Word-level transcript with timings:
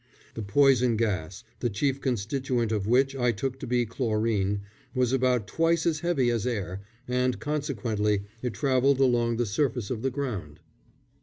The 0.33 0.41
poison 0.41 0.97
gas, 0.97 1.43
the 1.59 1.69
chief 1.69 2.01
constituent 2.01 2.71
of 2.71 2.87
which 2.87 3.15
I 3.15 3.31
took 3.31 3.59
to 3.59 3.67
be 3.67 3.85
chlorine, 3.85 4.61
was 4.95 5.13
about 5.13 5.45
twice 5.45 5.85
as 5.85 5.99
heavy 5.99 6.31
as 6.31 6.47
air, 6.47 6.81
and, 7.07 7.39
consequently, 7.39 8.23
it 8.41 8.53
travelled 8.55 8.99
along 8.99 9.37
the 9.37 9.45
surface 9.45 9.91
of 9.91 10.01
the 10.01 10.09
ground. 10.09 10.59